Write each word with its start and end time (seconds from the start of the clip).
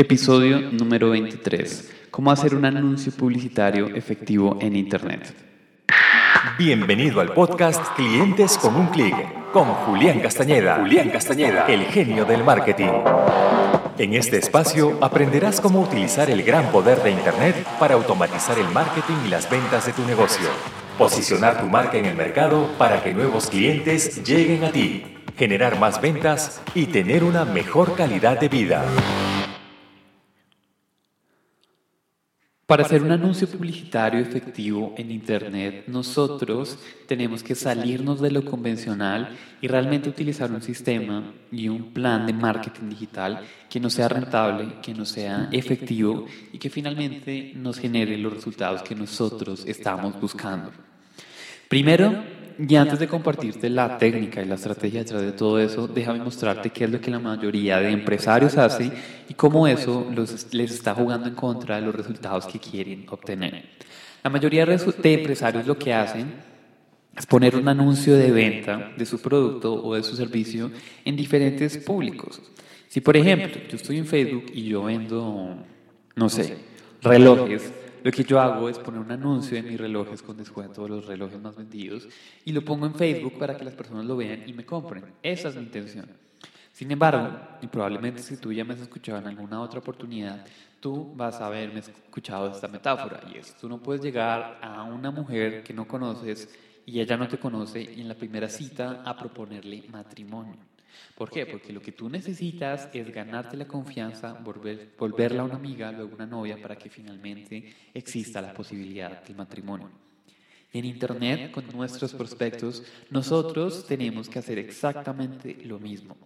Episodio 0.00 0.60
número 0.60 1.10
23. 1.10 1.90
¿Cómo 2.12 2.30
hacer 2.30 2.54
un 2.54 2.64
anuncio 2.64 3.10
publicitario 3.10 3.88
efectivo 3.96 4.56
en 4.60 4.76
Internet? 4.76 5.34
Bienvenido 6.56 7.20
al 7.20 7.32
podcast 7.32 7.84
Clientes 7.96 8.56
con 8.58 8.76
un 8.76 8.86
clic 8.90 9.16
con 9.50 9.64
Julián 9.64 10.20
Castañeda. 10.20 10.76
Julián 10.76 11.10
Castañeda, 11.10 11.66
el 11.66 11.82
genio 11.86 12.24
del 12.24 12.44
marketing. 12.44 12.92
En 13.98 14.14
este 14.14 14.36
espacio 14.38 14.96
aprenderás 15.00 15.60
cómo 15.60 15.80
utilizar 15.80 16.30
el 16.30 16.44
gran 16.44 16.70
poder 16.70 17.02
de 17.02 17.10
Internet 17.10 17.56
para 17.80 17.96
automatizar 17.96 18.56
el 18.56 18.68
marketing 18.68 19.16
y 19.26 19.30
las 19.30 19.50
ventas 19.50 19.86
de 19.86 19.94
tu 19.94 20.04
negocio. 20.04 20.48
Posicionar 20.96 21.60
tu 21.60 21.66
marca 21.66 21.98
en 21.98 22.04
el 22.04 22.14
mercado 22.14 22.68
para 22.78 23.02
que 23.02 23.12
nuevos 23.12 23.48
clientes 23.48 24.22
lleguen 24.22 24.62
a 24.62 24.70
ti, 24.70 25.02
generar 25.36 25.80
más 25.80 26.00
ventas 26.00 26.62
y 26.72 26.86
tener 26.86 27.24
una 27.24 27.44
mejor 27.44 27.96
calidad 27.96 28.38
de 28.38 28.48
vida. 28.48 28.84
Para 32.68 32.84
hacer 32.84 33.02
un 33.02 33.10
anuncio 33.12 33.48
publicitario 33.48 34.20
efectivo 34.20 34.92
en 34.98 35.10
Internet, 35.10 35.84
nosotros 35.86 36.78
tenemos 37.06 37.42
que 37.42 37.54
salirnos 37.54 38.20
de 38.20 38.30
lo 38.30 38.44
convencional 38.44 39.34
y 39.62 39.68
realmente 39.68 40.10
utilizar 40.10 40.52
un 40.52 40.60
sistema 40.60 41.32
y 41.50 41.70
un 41.70 41.94
plan 41.94 42.26
de 42.26 42.34
marketing 42.34 42.90
digital 42.90 43.40
que 43.70 43.80
nos 43.80 43.94
sea 43.94 44.10
rentable, 44.10 44.74
que 44.82 44.92
nos 44.92 45.08
sea 45.08 45.48
efectivo 45.50 46.26
y 46.52 46.58
que 46.58 46.68
finalmente 46.68 47.52
nos 47.56 47.78
genere 47.78 48.18
los 48.18 48.34
resultados 48.34 48.82
que 48.82 48.94
nosotros 48.94 49.64
estamos 49.66 50.20
buscando. 50.20 50.70
Primero, 51.70 52.22
y 52.58 52.74
antes 52.74 52.98
de 52.98 53.06
compartirte 53.06 53.70
la 53.70 53.98
técnica 53.98 54.42
y 54.42 54.46
la 54.46 54.56
estrategia 54.56 55.00
detrás 55.00 55.22
de 55.22 55.32
todo 55.32 55.60
eso, 55.60 55.86
déjame 55.86 56.18
mostrarte 56.18 56.70
qué 56.70 56.84
es 56.84 56.90
lo 56.90 57.00
que 57.00 57.10
la 57.10 57.20
mayoría 57.20 57.78
de 57.78 57.90
empresarios 57.90 58.56
hace 58.58 58.90
y 59.28 59.34
cómo 59.34 59.68
eso 59.68 60.10
les 60.52 60.72
está 60.72 60.94
jugando 60.94 61.28
en 61.28 61.34
contra 61.34 61.76
de 61.76 61.82
los 61.82 61.94
resultados 61.94 62.46
que 62.46 62.58
quieren 62.58 63.06
obtener. 63.08 63.64
La 64.24 64.30
mayoría 64.30 64.66
de 64.66 64.74
empresarios 64.74 65.66
lo 65.66 65.78
que 65.78 65.94
hacen 65.94 66.32
es 67.16 67.26
poner 67.26 67.54
un 67.54 67.68
anuncio 67.68 68.16
de 68.16 68.30
venta 68.30 68.92
de 68.96 69.06
su 69.06 69.20
producto 69.20 69.74
o 69.74 69.94
de 69.94 70.02
su 70.02 70.16
servicio 70.16 70.70
en 71.04 71.16
diferentes 71.16 71.78
públicos. 71.78 72.42
Si, 72.88 73.00
por 73.00 73.16
ejemplo, 73.16 73.60
yo 73.68 73.76
estoy 73.76 73.98
en 73.98 74.06
Facebook 74.06 74.46
y 74.52 74.64
yo 74.64 74.84
vendo, 74.84 75.56
no 76.16 76.28
sé, 76.28 76.56
relojes, 77.02 77.72
lo 78.02 78.10
que 78.10 78.24
yo 78.24 78.40
hago 78.40 78.68
es 78.68 78.78
poner 78.78 79.00
un 79.00 79.10
anuncio 79.10 79.56
en 79.56 79.66
mis 79.66 79.78
relojes 79.78 80.22
con 80.22 80.36
descuento 80.36 80.82
de 80.82 80.88
los 80.88 81.06
relojes 81.06 81.40
más 81.40 81.56
vendidos 81.56 82.08
y 82.44 82.52
lo 82.52 82.64
pongo 82.64 82.86
en 82.86 82.94
Facebook 82.94 83.38
para 83.38 83.56
que 83.56 83.64
las 83.64 83.74
personas 83.74 84.04
lo 84.04 84.16
vean 84.16 84.44
y 84.46 84.52
me 84.52 84.64
compren. 84.64 85.04
Esa 85.22 85.48
es 85.48 85.56
mi 85.56 85.62
intención. 85.62 86.06
Sin 86.72 86.90
embargo, 86.92 87.36
y 87.60 87.66
probablemente 87.66 88.22
si 88.22 88.36
tú 88.36 88.52
ya 88.52 88.64
me 88.64 88.74
has 88.74 88.80
escuchado 88.80 89.18
en 89.18 89.26
alguna 89.26 89.60
otra 89.60 89.80
oportunidad, 89.80 90.44
tú 90.80 91.12
vas 91.16 91.40
a 91.40 91.46
haberme 91.46 91.80
escuchado 91.80 92.50
esta 92.50 92.68
metáfora 92.68 93.20
y 93.32 93.38
es, 93.38 93.54
tú 93.56 93.68
no 93.68 93.78
puedes 93.78 94.00
llegar 94.00 94.58
a 94.62 94.84
una 94.84 95.10
mujer 95.10 95.64
que 95.64 95.74
no 95.74 95.88
conoces 95.88 96.48
y 96.86 97.00
ella 97.00 97.16
no 97.16 97.26
te 97.26 97.38
conoce 97.38 97.82
y 97.82 98.00
en 98.00 98.08
la 98.08 98.14
primera 98.14 98.48
cita 98.48 99.02
a 99.04 99.16
proponerle 99.16 99.84
matrimonio. 99.90 100.56
¿Por 101.14 101.30
qué? 101.30 101.46
Porque 101.46 101.72
lo 101.72 101.80
que 101.80 101.92
tú 101.92 102.08
necesitas 102.08 102.88
es 102.92 103.12
ganarte 103.12 103.56
la 103.56 103.66
confianza, 103.66 104.32
volver, 104.32 104.94
volverla 104.98 105.44
una 105.44 105.56
amiga, 105.56 105.92
luego 105.92 106.14
una 106.14 106.26
novia, 106.26 106.60
para 106.60 106.76
que 106.76 106.90
finalmente 106.90 107.74
exista 107.94 108.40
la 108.40 108.52
posibilidad 108.52 109.22
del 109.22 109.36
matrimonio. 109.36 109.90
En 110.72 110.84
Internet, 110.84 111.50
con 111.50 111.66
nuestros 111.68 112.12
prospectos, 112.12 112.82
nosotros 113.10 113.86
tenemos 113.86 114.28
que 114.28 114.38
hacer 114.38 114.58
exactamente 114.58 115.56
lo 115.64 115.78
mismo. 115.78 116.16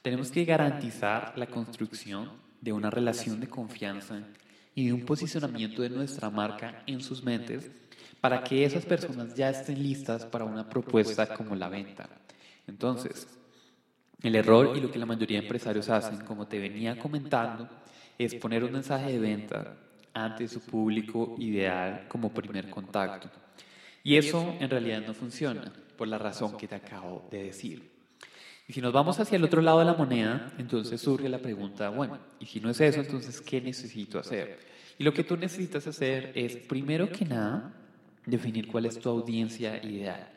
Tenemos 0.00 0.30
que 0.30 0.44
garantizar 0.44 1.34
la 1.36 1.46
construcción 1.46 2.30
de 2.60 2.72
una 2.72 2.90
relación 2.90 3.40
de 3.40 3.48
confianza 3.48 4.22
y 4.74 4.86
de 4.86 4.92
un 4.94 5.04
posicionamiento 5.04 5.82
de 5.82 5.90
nuestra 5.90 6.30
marca 6.30 6.82
en 6.86 7.02
sus 7.02 7.22
mentes 7.22 7.70
para 8.20 8.42
que 8.42 8.64
esas 8.64 8.84
personas 8.84 9.34
ya 9.34 9.50
estén 9.50 9.82
listas 9.82 10.24
para 10.26 10.44
una 10.44 10.68
propuesta 10.68 11.34
como 11.34 11.54
la 11.54 11.68
venta. 11.68 12.08
Entonces, 12.66 13.26
el 14.22 14.34
error 14.34 14.76
y 14.76 14.80
lo 14.80 14.90
que 14.90 14.98
la 14.98 15.06
mayoría 15.06 15.38
de 15.38 15.44
empresarios 15.44 15.88
hacen, 15.88 16.24
como 16.24 16.46
te 16.46 16.58
venía 16.58 16.98
comentando, 16.98 17.68
es 18.18 18.34
poner 18.34 18.64
un 18.64 18.72
mensaje 18.72 19.12
de 19.12 19.18
venta 19.18 19.76
ante 20.12 20.46
su 20.48 20.60
público 20.60 21.36
ideal 21.38 22.06
como 22.08 22.32
primer 22.32 22.68
contacto. 22.68 23.30
Y 24.02 24.16
eso 24.16 24.56
en 24.58 24.68
realidad 24.68 25.02
no 25.06 25.14
funciona, 25.14 25.72
por 25.96 26.08
la 26.08 26.18
razón 26.18 26.56
que 26.56 26.68
te 26.68 26.74
acabo 26.74 27.28
de 27.30 27.44
decir. 27.44 27.90
Y 28.66 28.72
si 28.72 28.80
nos 28.80 28.92
vamos 28.92 29.18
hacia 29.18 29.36
el 29.36 29.44
otro 29.44 29.60
lado 29.60 29.80
de 29.80 29.84
la 29.84 29.94
moneda, 29.94 30.52
entonces 30.58 31.00
surge 31.00 31.28
la 31.28 31.38
pregunta, 31.38 31.88
bueno, 31.88 32.18
y 32.38 32.46
si 32.46 32.60
no 32.60 32.70
es 32.70 32.80
eso, 32.80 33.00
entonces, 33.00 33.40
¿qué 33.40 33.60
necesito 33.60 34.18
hacer? 34.18 34.60
Y 34.96 35.02
lo 35.02 35.12
que 35.12 35.24
tú 35.24 35.36
necesitas 35.36 35.86
hacer 35.86 36.32
es, 36.34 36.56
primero 36.56 37.10
que 37.10 37.24
nada, 37.24 37.72
definir 38.24 38.68
cuál 38.68 38.86
es 38.86 38.98
tu 38.98 39.08
audiencia 39.08 39.82
ideal. 39.84 40.28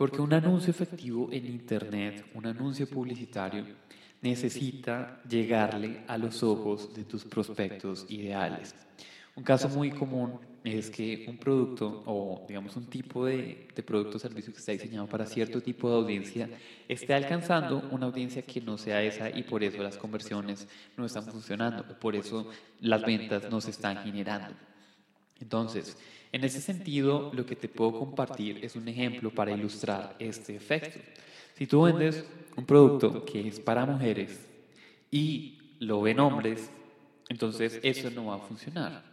Porque 0.00 0.22
un 0.22 0.32
anuncio 0.32 0.70
efectivo 0.70 1.28
en 1.30 1.44
Internet, 1.44 2.24
un 2.32 2.46
anuncio 2.46 2.88
publicitario, 2.88 3.66
necesita 4.22 5.20
llegarle 5.28 6.04
a 6.08 6.16
los 6.16 6.42
ojos 6.42 6.94
de 6.94 7.04
tus 7.04 7.26
prospectos 7.26 8.06
ideales. 8.08 8.74
Un 9.36 9.44
caso 9.44 9.68
muy 9.68 9.90
común 9.90 10.40
es 10.64 10.88
que 10.88 11.26
un 11.28 11.36
producto 11.36 12.02
o 12.06 12.46
digamos 12.48 12.76
un 12.76 12.86
tipo 12.86 13.26
de, 13.26 13.68
producto 13.84 14.16
o 14.16 14.18
servicio 14.18 14.54
que 14.54 14.60
está 14.60 14.72
diseñado 14.72 15.06
para 15.06 15.26
cierto 15.26 15.60
tipo 15.60 15.90
de 15.90 15.96
audiencia 15.96 16.48
esté 16.88 17.12
alcanzando 17.12 17.86
una 17.90 18.06
audiencia 18.06 18.40
que 18.40 18.62
no 18.62 18.78
sea 18.78 19.02
esa 19.02 19.28
y 19.28 19.42
por 19.42 19.62
eso 19.62 19.82
las 19.82 19.98
conversiones 19.98 20.66
no 20.96 21.04
están 21.04 21.24
funcionando, 21.24 21.84
por 21.98 22.16
eso 22.16 22.48
las 22.80 23.02
ventas 23.02 23.50
no 23.50 23.60
se 23.60 23.70
están 23.70 23.98
generando. 24.02 24.56
Entonces, 25.40 25.98
en 26.32 26.44
ese 26.44 26.60
sentido, 26.60 27.30
lo 27.34 27.44
que 27.44 27.56
te 27.56 27.68
puedo 27.68 27.98
compartir 27.98 28.64
es 28.64 28.76
un 28.76 28.86
ejemplo 28.86 29.30
para 29.30 29.52
ilustrar 29.52 30.14
este 30.18 30.54
efecto. 30.54 31.00
Si 31.54 31.66
tú 31.66 31.82
vendes 31.82 32.24
un 32.56 32.64
producto 32.64 33.24
que 33.24 33.48
es 33.48 33.58
para 33.58 33.84
mujeres 33.84 34.46
y 35.10 35.58
lo 35.80 36.00
ven 36.02 36.20
hombres, 36.20 36.70
entonces 37.28 37.80
eso 37.82 38.10
no 38.10 38.26
va 38.26 38.36
a 38.36 38.38
funcionar. 38.38 39.10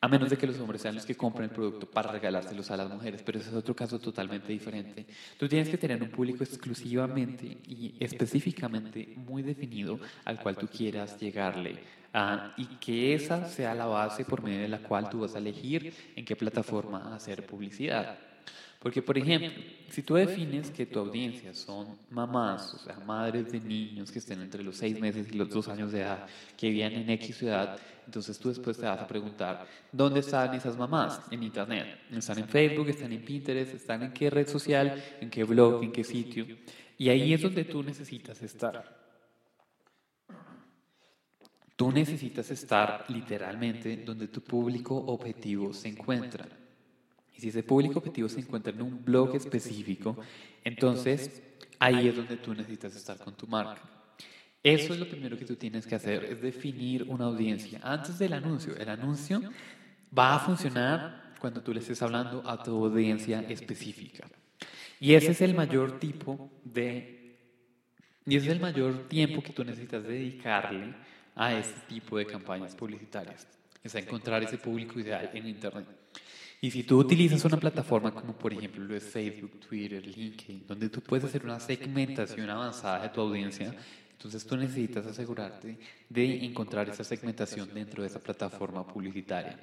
A 0.00 0.08
menos 0.08 0.30
de 0.30 0.36
que 0.36 0.46
los 0.46 0.58
hombres 0.60 0.82
sean 0.82 0.94
los 0.94 1.06
que 1.06 1.14
compren 1.14 1.48
el 1.48 1.54
producto 1.54 1.86
para 1.86 2.12
regalárselos 2.12 2.70
a 2.70 2.76
las 2.76 2.90
mujeres, 2.90 3.22
pero 3.24 3.38
ese 3.38 3.48
es 3.48 3.56
otro 3.56 3.74
caso 3.74 3.98
totalmente 3.98 4.52
diferente. 4.52 5.06
Tú 5.38 5.48
tienes 5.48 5.68
que 5.68 5.78
tener 5.78 6.02
un 6.02 6.10
público 6.10 6.44
exclusivamente 6.44 7.58
y 7.66 7.94
específicamente 7.98 9.14
muy 9.16 9.42
definido 9.42 9.98
al 10.24 10.38
cual 10.40 10.56
tú 10.56 10.68
quieras 10.68 11.18
llegarle 11.18 11.78
Ah, 12.18 12.54
y 12.56 12.64
que 12.64 13.12
esa 13.12 13.46
sea 13.46 13.74
la 13.74 13.84
base 13.84 14.24
por 14.24 14.42
medio 14.42 14.62
de 14.62 14.68
la 14.68 14.78
cual 14.78 15.10
tú 15.10 15.20
vas 15.20 15.34
a 15.34 15.38
elegir 15.38 15.92
en 16.16 16.24
qué 16.24 16.34
plataforma 16.34 17.14
hacer 17.14 17.44
publicidad. 17.44 18.16
Porque, 18.80 19.02
por 19.02 19.18
ejemplo, 19.18 19.50
si 19.90 20.02
tú 20.02 20.14
defines 20.14 20.70
que 20.70 20.86
tu 20.86 20.98
audiencia 20.98 21.52
son 21.52 21.98
mamás, 22.08 22.72
o 22.72 22.78
sea, 22.78 22.98
madres 23.00 23.52
de 23.52 23.60
niños 23.60 24.10
que 24.10 24.18
estén 24.18 24.40
entre 24.40 24.62
los 24.62 24.78
seis 24.78 24.98
meses 24.98 25.28
y 25.30 25.36
los 25.36 25.50
dos 25.50 25.68
años 25.68 25.92
de 25.92 26.00
edad, 26.00 26.26
que 26.56 26.70
viven 26.70 26.94
en 26.94 27.10
X 27.10 27.36
ciudad, 27.36 27.76
entonces 28.06 28.38
tú 28.38 28.48
después 28.48 28.78
te 28.78 28.86
vas 28.86 28.98
a 28.98 29.06
preguntar, 29.06 29.66
¿dónde 29.92 30.20
están 30.20 30.54
esas 30.54 30.74
mamás? 30.74 31.20
En 31.30 31.42
Internet. 31.42 31.98
¿Están 32.10 32.38
en 32.38 32.48
Facebook? 32.48 32.88
¿Están 32.88 33.12
en 33.12 33.22
Pinterest? 33.26 33.74
¿Están 33.74 34.04
en 34.04 34.12
qué 34.14 34.30
red 34.30 34.48
social? 34.48 35.04
¿En 35.20 35.28
qué 35.28 35.44
blog? 35.44 35.84
¿En 35.84 35.92
qué 35.92 36.02
sitio? 36.02 36.46
Y 36.96 37.10
ahí 37.10 37.34
es 37.34 37.42
donde 37.42 37.64
tú 37.64 37.82
necesitas 37.82 38.40
estar. 38.40 39.05
Tú 41.76 41.92
necesitas 41.92 42.50
estar 42.50 43.04
literalmente 43.08 43.98
donde 43.98 44.28
tu 44.28 44.40
público 44.40 44.96
objetivo 44.96 45.74
se 45.74 45.88
encuentra. 45.88 46.48
Y 47.36 47.40
si 47.40 47.48
ese 47.50 47.62
público 47.62 47.98
objetivo 47.98 48.30
se 48.30 48.40
encuentra 48.40 48.72
en 48.72 48.80
un 48.80 49.04
blog 49.04 49.36
específico, 49.36 50.16
entonces 50.64 51.42
ahí 51.78 52.08
es 52.08 52.16
donde 52.16 52.38
tú 52.38 52.54
necesitas 52.54 52.96
estar 52.96 53.18
con 53.18 53.34
tu 53.34 53.46
marca. 53.46 53.82
Eso 54.62 54.94
es 54.94 54.98
lo 54.98 55.06
primero 55.06 55.38
que 55.38 55.44
tú 55.44 55.54
tienes 55.56 55.86
que 55.86 55.94
hacer, 55.94 56.24
es 56.24 56.40
definir 56.40 57.04
una 57.04 57.26
audiencia 57.26 57.78
antes 57.82 58.18
del 58.18 58.32
anuncio. 58.32 58.74
El 58.74 58.88
anuncio 58.88 59.42
va 60.16 60.34
a 60.34 60.38
funcionar 60.38 61.34
cuando 61.38 61.62
tú 61.62 61.74
le 61.74 61.80
estés 61.80 62.00
hablando 62.00 62.42
a 62.48 62.62
tu 62.62 62.86
audiencia 62.86 63.42
específica. 63.42 64.26
Y 64.98 65.12
ese 65.12 65.32
es 65.32 65.42
el 65.42 65.54
mayor 65.54 66.00
tipo 66.00 66.50
de... 66.64 67.36
Y 68.24 68.36
ese 68.36 68.46
es 68.46 68.52
el 68.54 68.60
mayor 68.60 69.08
tiempo 69.08 69.42
que 69.42 69.52
tú 69.52 69.62
necesitas 69.62 70.02
dedicarle 70.02 70.94
a 71.36 71.56
este 71.56 71.80
tipo 71.86 72.18
de 72.18 72.26
campañas 72.26 72.74
publicitarias. 72.74 73.46
Es 73.84 73.94
a 73.94 74.00
encontrar 74.00 74.42
ese 74.42 74.58
público 74.58 74.98
ideal 74.98 75.30
en 75.32 75.46
Internet. 75.46 75.86
Y 76.60 76.70
si 76.70 76.82
tú 76.82 76.98
utilizas 76.98 77.44
una 77.44 77.58
plataforma 77.58 78.10
como 78.12 78.32
por 78.32 78.52
ejemplo 78.52 78.82
lo 78.82 78.96
es 78.96 79.04
Facebook, 79.04 79.60
Twitter, 79.60 80.04
LinkedIn, 80.04 80.66
donde 80.66 80.88
tú 80.88 81.02
puedes 81.02 81.24
hacer 81.26 81.44
una 81.44 81.60
segmentación 81.60 82.48
avanzada 82.48 83.02
de 83.02 83.10
tu 83.10 83.20
audiencia, 83.20 83.74
entonces 84.10 84.46
tú 84.46 84.56
necesitas 84.56 85.06
asegurarte 85.06 85.78
de 86.08 86.44
encontrar 86.44 86.88
esa 86.88 87.04
segmentación 87.04 87.72
dentro 87.72 88.02
de 88.02 88.08
esa 88.08 88.18
plataforma 88.18 88.86
publicitaria. 88.86 89.60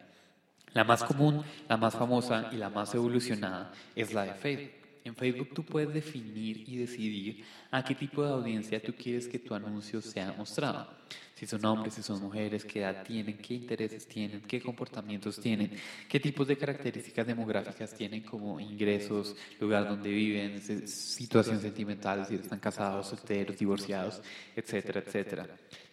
La 0.74 0.84
más 0.84 1.04
común, 1.04 1.44
la 1.68 1.78
más 1.78 1.94
famosa 1.94 2.50
y 2.52 2.58
la 2.58 2.70
más 2.70 2.94
evolucionada 2.94 3.72
es 3.96 4.14
la 4.14 4.24
de 4.26 4.34
Facebook. 4.36 4.83
En 5.06 5.16
Facebook 5.16 5.50
tú 5.54 5.64
puedes 5.64 5.94
definir 5.94 6.64
y 6.68 6.78
decidir 6.78 7.44
a 7.72 7.84
qué 7.84 7.94
tipo 7.94 8.24
de 8.24 8.32
audiencia 8.32 8.82
tú 8.82 8.94
quieres 8.94 9.28
que 9.28 9.40
tu 9.40 9.54
anuncio 9.54 10.02
sea 10.02 10.34
mostrado. 10.38 10.88
Si 11.36 11.46
son 11.46 11.66
hombres, 11.66 11.96
si 11.96 12.04
son 12.04 12.22
mujeres, 12.22 12.64
qué 12.64 12.80
edad 12.80 13.04
tienen, 13.04 13.38
qué 13.38 13.56
intereses 13.56 14.08
tienen, 14.08 14.42
qué 14.42 14.62
comportamientos 14.62 15.40
tienen, 15.42 15.72
qué 16.08 16.20
tipos 16.20 16.48
de 16.48 16.56
características 16.56 17.28
demográficas 17.28 17.94
tienen 17.94 18.22
como 18.22 18.60
ingresos, 18.60 19.36
lugar 19.60 19.90
donde 19.90 20.10
viven, 20.10 20.62
situación 20.88 21.60
sentimental, 21.60 22.26
si 22.26 22.36
están 22.36 22.60
casados, 22.60 23.08
solteros, 23.08 23.58
divorciados, 23.58 24.22
etcétera, 24.56 25.04
etcétera. 25.06 25.48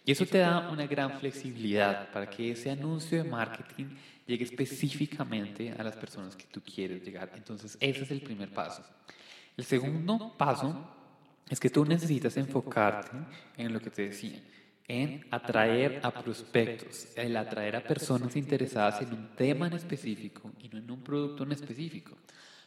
Y 0.05 0.11
eso 0.13 0.25
te 0.25 0.37
da 0.37 0.69
una 0.69 0.87
gran 0.87 1.19
flexibilidad 1.19 2.11
para 2.11 2.29
que 2.29 2.51
ese 2.51 2.71
anuncio 2.71 3.21
de 3.21 3.29
marketing 3.29 3.87
llegue 4.25 4.43
específicamente 4.43 5.71
a 5.71 5.83
las 5.83 5.95
personas 5.95 6.35
que 6.35 6.45
tú 6.45 6.61
quieres 6.61 7.03
llegar. 7.03 7.31
Entonces, 7.35 7.77
ese 7.79 8.03
es 8.03 8.11
el 8.11 8.21
primer 8.21 8.53
paso. 8.53 8.83
El 9.57 9.65
segundo 9.65 10.35
paso 10.37 10.89
es 11.49 11.59
que 11.59 11.69
tú 11.69 11.85
necesitas 11.85 12.37
enfocarte 12.37 13.17
en 13.57 13.73
lo 13.73 13.79
que 13.79 13.89
te 13.89 14.03
decía, 14.03 14.41
en 14.87 15.25
atraer 15.31 15.99
a 16.03 16.11
prospectos, 16.11 17.07
el 17.15 17.35
atraer 17.35 17.75
a 17.75 17.83
personas 17.83 18.35
interesadas 18.35 19.01
en 19.01 19.13
un 19.13 19.35
tema 19.35 19.67
en 19.67 19.73
específico 19.73 20.51
y 20.61 20.69
no 20.69 20.77
en 20.77 20.89
un 20.89 21.03
producto 21.03 21.43
en 21.43 21.51
específico. 21.51 22.15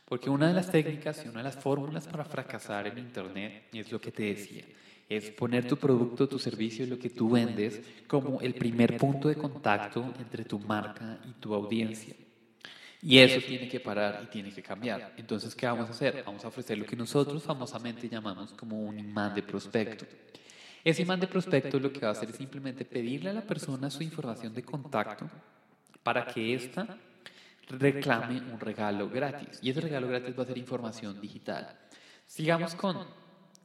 Porque 0.04 0.28
una 0.28 0.48
de 0.48 0.54
las 0.54 0.70
técnicas 0.70 1.24
y 1.24 1.28
una 1.28 1.38
de 1.38 1.44
las 1.44 1.56
fórmulas 1.56 2.06
para 2.06 2.24
fracasar 2.24 2.86
en 2.86 2.98
Internet 2.98 3.64
es 3.72 3.90
lo 3.90 4.00
que 4.00 4.12
te 4.12 4.24
decía, 4.24 4.64
es 5.08 5.30
poner 5.30 5.66
tu 5.66 5.76
producto, 5.76 6.28
tu 6.28 6.38
servicio, 6.38 6.86
lo 6.86 6.98
que 6.98 7.10
tú 7.10 7.30
vendes 7.30 7.80
como 8.06 8.40
el 8.40 8.54
primer 8.54 8.96
punto 8.96 9.28
de 9.28 9.36
contacto 9.36 10.12
entre 10.18 10.44
tu 10.44 10.58
marca 10.58 11.18
y 11.26 11.32
tu 11.32 11.54
audiencia. 11.54 12.14
Y 13.02 13.18
eso 13.18 13.38
tiene 13.46 13.68
que 13.68 13.80
parar 13.80 14.22
y 14.24 14.26
tiene 14.28 14.50
que 14.50 14.62
cambiar. 14.62 15.12
Entonces, 15.18 15.54
¿qué 15.54 15.66
vamos 15.66 15.88
a 15.88 15.92
hacer? 15.92 16.22
Vamos 16.24 16.42
a 16.44 16.48
ofrecer 16.48 16.78
lo 16.78 16.86
que 16.86 16.96
nosotros 16.96 17.42
famosamente 17.42 18.08
llamamos 18.08 18.52
como 18.52 18.80
un 18.80 18.98
imán 18.98 19.34
de 19.34 19.42
prospecto. 19.42 20.06
Ese 20.82 21.02
imán 21.02 21.20
de 21.20 21.26
prospecto 21.26 21.78
lo 21.78 21.92
que 21.92 22.00
va 22.00 22.08
a 22.08 22.12
hacer 22.12 22.30
es 22.30 22.36
simplemente 22.36 22.84
pedirle 22.84 23.30
a 23.30 23.34
la 23.34 23.42
persona 23.42 23.90
su 23.90 24.02
información 24.02 24.54
de 24.54 24.62
contacto 24.62 25.28
para 26.02 26.26
que 26.26 26.54
ésta 26.54 26.98
reclame 27.68 28.40
un 28.52 28.60
regalo 28.60 29.08
gratis. 29.08 29.58
Y 29.62 29.70
ese 29.70 29.80
regalo 29.80 30.08
gratis 30.08 30.38
va 30.38 30.42
a 30.42 30.46
ser 30.46 30.58
información 30.58 31.20
digital. 31.20 31.78
Sigamos 32.26 32.74
con 32.74 32.98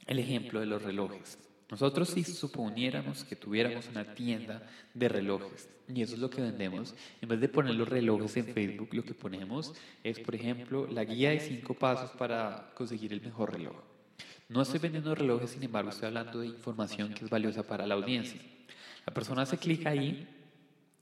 el 0.05 0.19
ejemplo 0.19 0.59
de 0.59 0.65
los 0.65 0.81
relojes. 0.81 1.37
Nosotros 1.69 2.09
si 2.09 2.23
suponiéramos 2.23 3.23
que 3.23 3.35
tuviéramos 3.35 3.87
una 3.89 4.15
tienda 4.15 4.67
de 4.93 5.07
relojes 5.07 5.69
y 5.93 6.01
eso 6.03 6.13
es 6.13 6.19
lo 6.19 6.29
que 6.29 6.41
vendemos, 6.41 6.93
en 7.21 7.29
vez 7.29 7.39
de 7.39 7.49
poner 7.49 7.73
los 7.75 7.87
relojes 7.87 8.37
en 8.37 8.45
Facebook, 8.45 8.89
lo 8.91 9.03
que 9.03 9.13
ponemos 9.13 9.73
es, 10.03 10.19
por 10.19 10.35
ejemplo, 10.35 10.87
la 10.87 11.03
guía 11.03 11.31
de 11.31 11.39
cinco 11.39 11.73
pasos 11.73 12.11
para 12.11 12.71
conseguir 12.75 13.11
el 13.11 13.21
mejor 13.21 13.53
reloj. 13.53 13.75
No 14.49 14.61
estoy 14.61 14.79
vendiendo 14.79 15.13
relojes, 15.15 15.51
sin 15.51 15.63
embargo, 15.63 15.89
estoy 15.89 16.07
hablando 16.07 16.39
de 16.39 16.47
información 16.47 17.13
que 17.13 17.25
es 17.25 17.29
valiosa 17.29 17.63
para 17.63 17.87
la 17.87 17.95
audiencia. 17.95 18.39
La 19.05 19.13
persona 19.13 19.43
hace 19.43 19.57
clic 19.57 19.85
ahí 19.87 20.27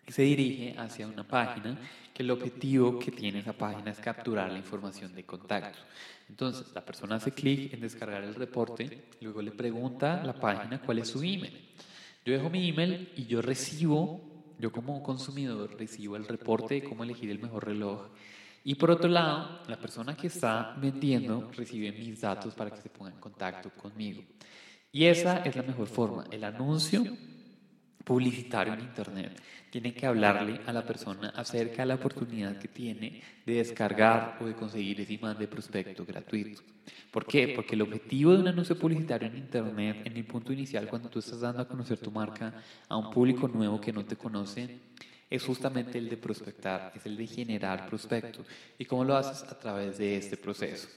se 0.07 0.21
dirige 0.21 0.75
hacia 0.77 1.07
una 1.07 1.27
página 1.27 1.77
que 2.13 2.23
el 2.23 2.31
objetivo 2.31 2.97
que 2.97 3.11
tiene 3.11 3.39
esa 3.39 3.53
página 3.53 3.91
es 3.91 3.99
capturar 3.99 4.51
la 4.51 4.57
información 4.57 5.13
de 5.13 5.25
contacto. 5.25 5.77
Entonces, 6.29 6.67
la 6.73 6.83
persona 6.83 7.15
hace 7.15 7.31
clic 7.31 7.73
en 7.73 7.81
descargar 7.81 8.23
el 8.23 8.35
reporte, 8.35 9.05
luego 9.21 9.41
le 9.41 9.51
pregunta 9.51 10.21
a 10.21 10.25
la 10.25 10.33
página 10.33 10.81
cuál 10.81 10.99
es 10.99 11.09
su 11.09 11.19
email. 11.19 11.69
Yo 12.25 12.33
dejo 12.33 12.49
mi 12.49 12.67
email 12.67 13.09
y 13.15 13.25
yo 13.25 13.41
recibo, 13.41 14.21
yo 14.59 14.71
como 14.71 15.01
consumidor 15.03 15.77
recibo 15.77 16.15
el 16.15 16.25
reporte 16.25 16.75
de 16.75 16.83
cómo 16.83 17.03
elegir 17.03 17.29
el 17.29 17.39
mejor 17.39 17.65
reloj. 17.65 18.07
Y 18.63 18.75
por 18.75 18.91
otro 18.91 19.07
lado, 19.07 19.61
la 19.67 19.79
persona 19.79 20.17
que 20.17 20.27
está 20.27 20.75
vendiendo 20.77 21.51
recibe 21.55 21.91
mis 21.91 22.19
datos 22.19 22.53
para 22.53 22.71
que 22.71 22.81
se 22.81 22.89
ponga 22.89 23.11
en 23.11 23.19
contacto 23.19 23.69
conmigo. 23.69 24.23
Y 24.91 25.05
esa 25.05 25.39
es 25.45 25.55
la 25.55 25.63
mejor 25.63 25.87
forma, 25.87 26.25
el 26.31 26.43
anuncio 26.43 27.05
publicitario 28.07 28.73
en 28.73 28.79
Internet 28.79 29.41
tiene 29.69 29.93
que 29.93 30.05
hablarle 30.05 30.61
a 30.65 30.71
la 30.71 30.85
persona 30.85 31.27
acerca 31.35 31.81
de 31.81 31.87
la 31.87 31.95
oportunidad 31.95 32.57
que 32.57 32.69
tiene 32.69 33.21
de 33.45 33.55
descargar 33.55 34.37
o 34.39 34.45
de 34.45 34.53
conseguir 34.53 35.01
ese 35.01 35.15
imán 35.15 35.37
de 35.37 35.45
prospecto 35.45 36.05
gratuito. 36.05 36.61
¿Por 37.11 37.25
qué? 37.25 37.49
Porque 37.53 37.75
el 37.75 37.81
objetivo 37.81 38.31
de 38.31 38.39
un 38.39 38.47
anuncio 38.47 38.79
publicitario 38.79 39.27
en 39.27 39.35
Internet, 39.35 40.03
en 40.05 40.15
el 40.15 40.23
punto 40.23 40.53
inicial, 40.53 40.87
cuando 40.87 41.09
tú 41.09 41.19
estás 41.19 41.41
dando 41.41 41.61
a 41.61 41.67
conocer 41.67 41.97
tu 41.97 42.09
marca 42.09 42.53
a 42.87 42.95
un 42.95 43.11
público 43.11 43.49
nuevo 43.49 43.81
que 43.81 43.91
no 43.91 44.05
te 44.05 44.15
conoce, 44.15 44.79
es 45.29 45.43
justamente 45.43 45.97
el 45.97 46.07
de 46.07 46.15
prospectar, 46.15 46.93
es 46.95 47.05
el 47.05 47.17
de 47.17 47.27
generar 47.27 47.89
prospectos. 47.89 48.45
¿Y 48.79 48.85
cómo 48.85 49.03
lo 49.03 49.17
haces? 49.17 49.43
A 49.51 49.59
través 49.59 49.97
de 49.97 50.15
este 50.15 50.37
proceso. 50.37 50.87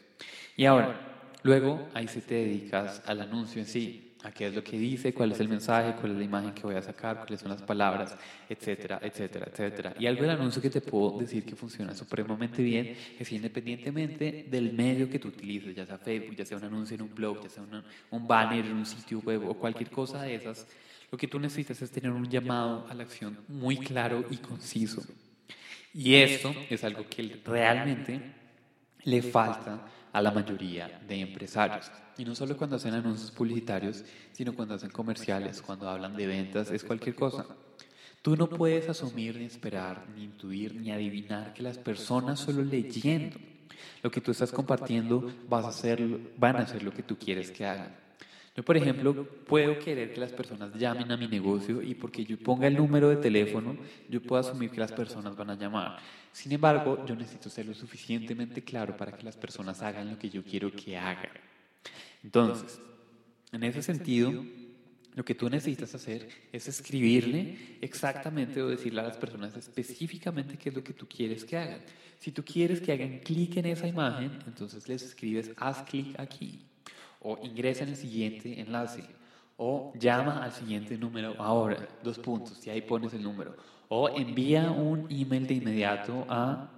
Y 0.56 0.64
ahora, 0.64 1.26
luego 1.42 1.88
ahí 1.92 2.06
se 2.06 2.20
te 2.20 2.36
dedicas 2.36 3.02
al 3.04 3.20
anuncio 3.20 3.60
en 3.60 3.66
sí 3.66 4.09
a 4.22 4.30
qué 4.30 4.48
es 4.48 4.54
lo 4.54 4.62
que 4.62 4.78
dice, 4.78 5.14
cuál 5.14 5.32
es 5.32 5.40
el 5.40 5.48
mensaje, 5.48 5.94
cuál 5.98 6.12
es 6.12 6.18
la 6.18 6.24
imagen 6.24 6.52
que 6.52 6.62
voy 6.62 6.74
a 6.74 6.82
sacar, 6.82 7.18
cuáles 7.18 7.40
son 7.40 7.50
las 7.50 7.62
palabras, 7.62 8.16
etcétera, 8.48 8.98
etcétera, 9.02 9.46
etcétera. 9.50 9.94
Y 9.98 10.06
algo 10.06 10.22
del 10.22 10.30
anuncio 10.30 10.60
que 10.60 10.70
te 10.70 10.80
puedo 10.80 11.18
decir 11.18 11.44
que 11.44 11.56
funciona 11.56 11.94
supremamente 11.94 12.62
bien 12.62 12.94
es 13.18 13.32
independientemente 13.32 14.46
del 14.50 14.72
medio 14.72 15.08
que 15.08 15.18
tú 15.18 15.28
utilices, 15.28 15.74
ya 15.74 15.86
sea 15.86 15.98
Facebook, 15.98 16.36
ya 16.36 16.44
sea 16.44 16.58
un 16.58 16.64
anuncio 16.64 16.94
en 16.94 17.02
un 17.02 17.14
blog, 17.14 17.42
ya 17.42 17.48
sea 17.48 17.64
un 18.10 18.28
banner 18.28 18.66
en 18.66 18.74
un 18.74 18.86
sitio 18.86 19.20
web 19.20 19.48
o 19.48 19.54
cualquier 19.54 19.90
cosa 19.90 20.22
de 20.22 20.34
esas, 20.34 20.66
lo 21.10 21.18
que 21.18 21.26
tú 21.26 21.40
necesitas 21.40 21.80
es 21.82 21.90
tener 21.90 22.10
un 22.10 22.28
llamado 22.28 22.86
a 22.88 22.94
la 22.94 23.02
acción 23.02 23.38
muy 23.48 23.76
claro 23.78 24.24
y 24.30 24.36
conciso. 24.36 25.02
Y 25.92 26.14
esto 26.14 26.54
es 26.68 26.84
algo 26.84 27.04
que 27.08 27.40
realmente 27.44 28.20
le 29.02 29.22
falta 29.22 29.86
a 30.12 30.22
la 30.22 30.30
mayoría 30.30 31.00
de 31.06 31.20
empresarios. 31.20 31.90
Y 32.18 32.24
no 32.24 32.34
solo 32.34 32.56
cuando 32.56 32.76
hacen 32.76 32.94
anuncios 32.94 33.30
publicitarios, 33.30 34.04
sino 34.32 34.54
cuando 34.54 34.74
hacen 34.74 34.90
comerciales, 34.90 35.62
cuando 35.62 35.88
hablan 35.88 36.16
de 36.16 36.26
ventas, 36.26 36.70
es 36.70 36.84
cualquier 36.84 37.14
cosa. 37.14 37.46
Tú 38.22 38.36
no 38.36 38.48
puedes 38.48 38.88
asumir, 38.88 39.36
ni 39.36 39.44
esperar, 39.44 40.04
ni 40.14 40.24
intuir, 40.24 40.74
ni 40.74 40.90
adivinar 40.90 41.54
que 41.54 41.62
las 41.62 41.78
personas 41.78 42.40
solo 42.40 42.62
leyendo 42.62 43.38
lo 44.02 44.10
que 44.10 44.20
tú 44.20 44.30
estás 44.30 44.52
compartiendo 44.52 45.32
van 45.48 45.64
a 45.64 45.68
hacer 45.68 46.82
lo 46.82 46.92
que 46.92 47.02
tú 47.02 47.16
quieres 47.16 47.50
que 47.50 47.64
hagan. 47.64 47.94
Yo, 48.60 48.64
por 48.64 48.76
ejemplo, 48.76 49.26
puedo 49.46 49.78
querer 49.78 50.12
que 50.12 50.20
las 50.20 50.32
personas 50.32 50.74
llamen 50.74 51.10
a 51.10 51.16
mi 51.16 51.26
negocio 51.26 51.80
y 51.80 51.94
porque 51.94 52.26
yo 52.26 52.38
ponga 52.38 52.66
el 52.66 52.76
número 52.76 53.08
de 53.08 53.16
teléfono, 53.16 53.74
yo 54.06 54.20
puedo 54.20 54.38
asumir 54.38 54.68
que 54.68 54.78
las 54.78 54.92
personas 54.92 55.34
van 55.34 55.48
a 55.48 55.54
llamar. 55.54 55.98
Sin 56.30 56.52
embargo, 56.52 57.02
yo 57.06 57.16
necesito 57.16 57.48
ser 57.48 57.64
lo 57.64 57.72
suficientemente 57.72 58.62
claro 58.62 58.98
para 58.98 59.12
que 59.12 59.22
las 59.22 59.34
personas 59.34 59.80
hagan 59.80 60.10
lo 60.10 60.18
que 60.18 60.28
yo 60.28 60.44
quiero 60.44 60.70
que 60.70 60.98
hagan. 60.98 61.30
Entonces, 62.22 62.78
en 63.50 63.62
ese 63.62 63.80
sentido, 63.82 64.44
lo 65.14 65.24
que 65.24 65.34
tú 65.34 65.48
necesitas 65.48 65.94
hacer 65.94 66.28
es 66.52 66.68
escribirle 66.68 67.78
exactamente 67.80 68.60
o 68.60 68.68
decirle 68.68 69.00
a 69.00 69.04
las 69.04 69.16
personas 69.16 69.56
específicamente 69.56 70.58
qué 70.58 70.68
es 70.68 70.74
lo 70.74 70.84
que 70.84 70.92
tú 70.92 71.08
quieres 71.08 71.46
que 71.46 71.56
hagan. 71.56 71.80
Si 72.18 72.30
tú 72.30 72.44
quieres 72.44 72.82
que 72.82 72.92
hagan 72.92 73.20
clic 73.20 73.56
en 73.56 73.64
esa 73.64 73.88
imagen, 73.88 74.32
entonces 74.46 74.86
les 74.86 75.02
escribes 75.02 75.50
haz 75.56 75.82
clic 75.84 76.20
aquí 76.20 76.66
o 77.20 77.38
ingresa 77.42 77.84
en 77.84 77.90
el 77.90 77.96
siguiente 77.96 78.60
enlace 78.60 79.04
o 79.56 79.92
llama 79.98 80.42
al 80.42 80.52
siguiente 80.52 80.96
número 80.96 81.34
ahora, 81.38 81.86
dos 82.02 82.18
puntos, 82.18 82.66
y 82.66 82.70
ahí 82.70 82.80
pones 82.80 83.12
el 83.12 83.22
número. 83.22 83.54
O 83.88 84.08
envía 84.08 84.70
un 84.70 85.06
email 85.10 85.46
de 85.46 85.54
inmediato 85.54 86.24
a 86.28 86.70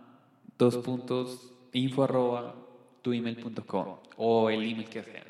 dos 0.59 0.79
puntos 0.79 1.53
info 1.73 2.03
arroba 2.03 2.55
tu 3.01 3.13
email.com 3.13 3.97
o 4.17 4.51
el 4.51 4.63
email 4.63 4.89
que 4.89 5.03
sea. 5.03 5.25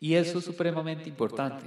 Y 0.00 0.14
eso 0.14 0.38
es 0.38 0.44
supremamente 0.44 1.08
importante. 1.08 1.66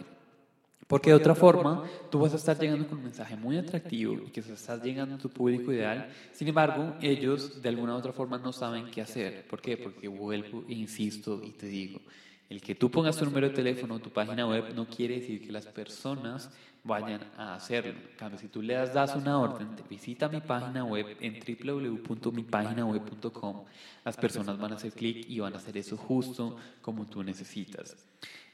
Porque 0.88 1.12
de 1.12 1.16
otra 1.16 1.36
forma, 1.36 1.84
tú 2.10 2.20
vas 2.20 2.34
a 2.34 2.38
estar 2.38 2.58
llegando 2.58 2.88
con 2.88 2.98
un 2.98 3.04
mensaje 3.04 3.36
muy 3.36 3.58
atractivo 3.58 4.16
y 4.26 4.32
que 4.32 4.40
estás 4.40 4.82
llegando 4.82 5.16
a 5.16 5.18
tu 5.20 5.30
público 5.30 5.72
ideal. 5.72 6.10
Sin 6.32 6.48
embargo, 6.48 6.96
ellos 7.00 7.62
de 7.62 7.70
alguna 7.70 7.94
u 7.94 7.98
otra 8.00 8.12
forma 8.12 8.40
no 8.40 8.52
saben 8.52 8.90
qué 8.90 9.02
hacer. 9.02 9.48
¿Por 9.48 9.62
qué? 9.62 9.78
Porque 9.78 10.08
vuelvo 10.08 10.66
e 10.68 10.74
insisto 10.74 11.42
y 11.44 11.52
te 11.52 11.68
digo, 11.68 12.02
el 12.50 12.62
que 12.62 12.76
tú 12.76 12.90
pongas 12.90 13.16
tu 13.16 13.26
número 13.26 13.50
de 13.50 13.54
teléfono 13.54 13.94
o 13.96 14.00
tu 14.00 14.10
página 14.10 14.48
web 14.48 14.74
no 14.76 14.88
quiere 14.88 15.20
decir 15.20 15.46
que 15.46 15.52
las 15.52 15.68
personas 15.68 16.50
vayan 16.84 17.22
a 17.38 17.54
hacerlo. 17.56 17.92
En 17.92 18.18
cambio, 18.18 18.40
si 18.40 18.48
tú 18.48 18.62
le 18.62 18.74
das, 18.74 19.16
una 19.16 19.40
orden, 19.40 19.70
visita 19.90 20.30
mi 20.30 20.42
página 20.42 20.84
web 20.84 21.18
en 21.20 21.40
www.mipaginaweb.com, 21.40 23.64
las 24.04 24.18
personas 24.18 24.58
van 24.58 24.74
a 24.74 24.76
hacer 24.76 24.92
clic 24.94 25.30
y 25.30 25.40
van 25.40 25.54
a 25.54 25.58
hacer 25.58 25.78
eso 25.78 25.96
justo 25.96 26.58
como 26.82 27.06
tú 27.06 27.24
necesitas. 27.24 27.96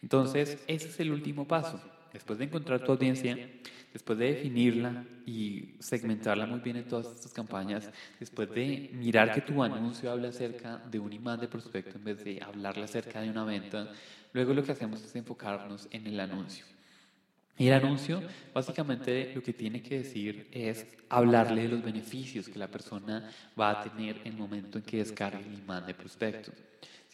Entonces, 0.01 0.61
ese 0.67 0.89
es 0.89 0.99
el 0.99 1.11
último 1.11 1.47
paso. 1.47 1.79
Después 2.15 2.39
de 2.39 2.45
encontrar 2.45 2.81
tu 2.81 2.93
audiencia, 2.93 3.37
después 3.91 4.17
de 4.17 4.35
definirla 4.35 5.03
y 5.25 5.75
segmentarla 5.79 6.45
muy 6.45 6.61
bien 6.61 6.77
en 6.77 6.87
todas 6.87 7.13
estas 7.13 7.33
campañas, 7.33 7.89
después 8.17 8.49
de 8.51 8.89
mirar 8.93 9.33
que 9.33 9.41
tu 9.41 9.61
anuncio 9.61 10.09
habla 10.09 10.29
acerca 10.29 10.77
de 10.77 10.97
un 10.97 11.11
imán 11.11 11.41
de 11.41 11.49
prospecto 11.49 11.97
en 11.97 12.05
vez 12.05 12.23
de 12.23 12.41
hablarle 12.41 12.85
acerca 12.85 13.19
de 13.19 13.29
una 13.29 13.43
venta, 13.43 13.91
luego 14.31 14.53
lo 14.53 14.63
que 14.63 14.71
hacemos 14.71 15.03
es 15.03 15.13
enfocarnos 15.13 15.89
en 15.91 16.07
el 16.07 16.17
anuncio. 16.21 16.63
Y 17.57 17.67
el 17.67 17.73
anuncio 17.73 18.21
básicamente 18.53 19.33
lo 19.35 19.43
que 19.43 19.51
tiene 19.51 19.81
que 19.81 19.97
decir 19.97 20.47
es 20.53 20.87
hablarle 21.09 21.63
de 21.63 21.67
los 21.67 21.83
beneficios 21.83 22.47
que 22.47 22.59
la 22.59 22.69
persona 22.69 23.29
va 23.59 23.71
a 23.71 23.83
tener 23.83 24.21
en 24.23 24.27
el 24.27 24.37
momento 24.37 24.77
en 24.77 24.85
que 24.85 24.97
descargue 24.97 25.45
el 25.45 25.59
imán 25.59 25.85
de 25.85 25.93
prospecto. 25.93 26.53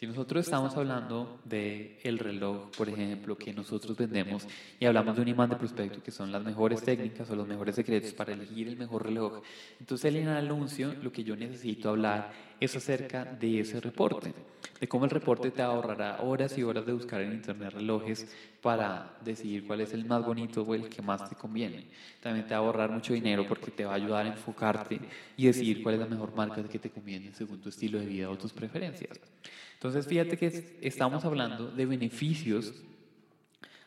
Si 0.02 0.08
nosotros 0.08 0.44
estamos 0.44 0.76
hablando 0.76 1.38
de 1.44 2.00
el 2.02 2.18
reloj, 2.18 2.72
por 2.76 2.88
ejemplo, 2.88 3.38
que 3.38 3.52
nosotros 3.52 3.96
vendemos 3.96 4.48
y 4.80 4.86
hablamos 4.86 5.14
de 5.14 5.22
un 5.22 5.28
imán 5.28 5.48
de 5.48 5.54
prospecto 5.54 6.02
que 6.02 6.10
son 6.10 6.32
las 6.32 6.42
mejores 6.42 6.82
técnicas 6.82 7.30
o 7.30 7.36
los 7.36 7.46
mejores 7.46 7.76
secretos 7.76 8.12
para 8.12 8.32
elegir 8.32 8.66
el 8.66 8.76
mejor 8.76 9.04
reloj, 9.04 9.44
entonces 9.78 10.12
en 10.12 10.26
el 10.26 10.36
anuncio 10.36 10.92
lo 10.94 11.12
que 11.12 11.22
yo 11.22 11.36
necesito 11.36 11.88
hablar 11.88 12.32
es 12.64 12.76
acerca 12.76 13.24
de 13.24 13.60
ese 13.60 13.80
reporte, 13.80 14.34
de 14.80 14.88
cómo 14.88 15.04
el 15.04 15.10
reporte 15.10 15.50
te 15.50 15.62
ahorrará 15.62 16.22
horas 16.22 16.56
y 16.58 16.62
horas 16.62 16.86
de 16.86 16.92
buscar 16.92 17.20
en 17.20 17.32
internet 17.32 17.72
relojes 17.72 18.34
para 18.60 19.16
decidir 19.24 19.66
cuál 19.66 19.80
es 19.80 19.92
el 19.94 20.04
más 20.04 20.24
bonito 20.24 20.62
o 20.62 20.74
el 20.74 20.88
que 20.88 21.02
más 21.02 21.28
te 21.28 21.36
conviene. 21.36 21.86
También 22.20 22.46
te 22.46 22.54
va 22.54 22.60
a 22.60 22.64
ahorrar 22.64 22.90
mucho 22.90 23.12
dinero 23.14 23.46
porque 23.46 23.70
te 23.70 23.84
va 23.84 23.92
a 23.92 23.96
ayudar 23.96 24.26
a 24.26 24.28
enfocarte 24.28 25.00
y 25.36 25.46
decidir 25.46 25.82
cuál 25.82 25.96
es 25.96 26.00
la 26.00 26.06
mejor 26.06 26.34
marca 26.34 26.62
que 26.62 26.78
te 26.78 26.90
conviene 26.90 27.32
según 27.32 27.60
tu 27.60 27.68
estilo 27.68 27.98
de 27.98 28.06
vida 28.06 28.30
o 28.30 28.36
tus 28.36 28.52
preferencias. 28.52 29.20
Entonces, 29.74 30.06
fíjate 30.06 30.36
que 30.36 30.78
estamos 30.80 31.24
hablando 31.24 31.70
de 31.70 31.86
beneficios 31.86 32.72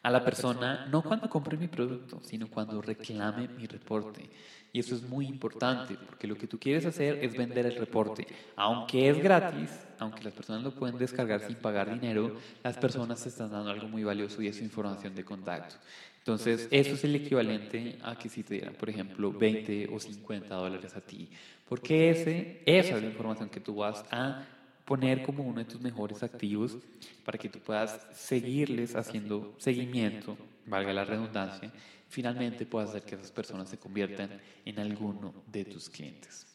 a 0.05 0.12
la 0.12 0.24
persona 0.24 0.86
no 0.86 1.01
cuando 1.01 1.27
compre 1.27 1.58
mi 1.58 1.67
producto, 1.67 2.20
sino 2.22 2.48
cuando 2.48 2.79
reclame 2.79 3.48
mi 3.48 3.65
reporte. 3.65 4.29
Y 4.75 4.79
eso 4.79 4.94
es 4.94 5.03
muy 5.03 5.25
importante, 5.25 5.96
porque 6.05 6.27
lo 6.27 6.38
que 6.38 6.48
tú 6.48 6.60
quieres 6.60 6.86
hacer 6.86 7.20
es 7.24 7.38
vender 7.38 7.65
el 7.65 7.77
reporte. 7.77 8.27
Aunque 8.58 9.10
es 9.10 9.24
gratis, 9.24 9.70
aunque 10.00 10.22
las 10.22 10.34
personas 10.34 10.63
lo 10.63 10.75
pueden 10.75 10.98
descargar 10.98 11.39
sin 11.39 11.55
pagar 11.55 11.98
dinero, 11.98 12.36
las 12.62 12.75
personas 12.75 13.24
te 13.24 13.29
están 13.29 13.51
dando 13.51 13.72
algo 13.72 13.88
muy 13.88 14.03
valioso 14.03 14.41
y 14.41 14.50
es 14.50 14.58
su 14.58 14.65
información 14.65 15.15
de 15.15 15.24
contacto. 15.24 15.75
Entonces, 16.17 16.67
eso 16.72 16.94
es 16.94 17.03
el 17.05 17.15
equivalente 17.15 18.00
a 18.03 18.17
que 18.17 18.27
si 18.27 18.44
te 18.44 18.55
dieran, 18.55 18.74
por 18.74 18.89
ejemplo, 18.89 19.32
20 19.32 19.88
o 19.94 19.98
50 19.98 20.53
dólares 20.53 20.94
a 20.94 21.00
ti. 21.00 21.29
Porque 21.70 22.10
ese, 22.10 22.62
esa 22.65 22.98
es 22.98 23.01
la 23.01 23.08
información 23.08 23.48
que 23.48 23.62
tú 23.62 23.75
vas 23.75 24.03
a 24.12 24.44
poner 24.84 25.24
como 25.24 25.44
uno 25.44 25.60
de 25.60 25.72
tus 25.72 25.79
mejores 25.79 26.22
activos 26.22 26.77
para 27.24 27.38
que 27.38 27.48
tú 27.48 27.60
puedas 27.60 28.05
seguirles 28.12 28.94
haciendo 28.94 29.55
seguimiento, 29.58 30.38
valga 30.65 30.91
la 30.91 31.05
redundancia, 31.05 31.72
finalmente 32.10 32.66
puedas 32.66 32.90
hacer 32.90 33.04
que 33.04 33.16
esas 33.16 33.32
personas 33.32 33.70
se 33.70 33.78
conviertan 33.78 34.42
en 34.64 34.80
alguno 34.80 35.34
de 35.48 35.66
tus 35.66 35.90
clientes. 35.90 36.46